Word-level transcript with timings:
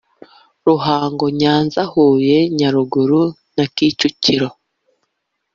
ruhango 0.67 1.25
nyanza 1.41 1.81
huye 1.91 2.37
nyaruguru 2.57 3.23
na 3.55 3.65
kicukiro 3.75 4.49